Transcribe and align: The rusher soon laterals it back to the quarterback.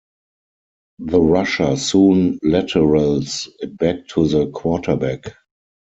The 0.97 1.21
rusher 1.21 1.75
soon 1.77 2.39
laterals 2.41 3.47
it 3.59 3.77
back 3.77 4.07
to 4.15 4.27
the 4.27 4.49
quarterback. 4.49 5.35